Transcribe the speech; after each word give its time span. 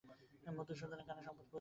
মধুসূদনের 0.51 1.05
কানেও 1.07 1.23
সংবাদ 1.23 1.35
পৌঁচেছে। 1.37 1.49